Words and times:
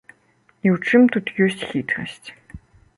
І 0.07 0.67
ў 0.71 0.77
чым 0.87 1.03
тут 1.17 1.25
ёсць 1.47 1.61
хітрасць. 1.69 2.27